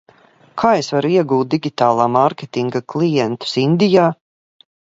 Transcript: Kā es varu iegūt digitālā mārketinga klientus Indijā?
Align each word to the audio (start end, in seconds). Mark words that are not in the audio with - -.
Kā 0.61 0.71
es 0.77 0.89
varu 0.95 1.11
iegūt 1.15 1.51
digitālā 1.55 2.09
mārketinga 2.15 2.85
klientus 2.95 3.57
Indijā? 3.69 4.09